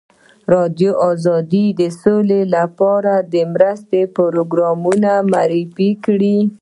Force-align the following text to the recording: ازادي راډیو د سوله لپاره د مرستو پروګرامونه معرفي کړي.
ازادي 1.09 1.31
راډیو 1.33 1.65
د 1.79 1.81
سوله 2.01 2.39
لپاره 2.55 3.13
د 3.33 3.35
مرستو 3.53 3.99
پروګرامونه 4.15 5.11
معرفي 5.31 5.91
کړي. 6.05 6.37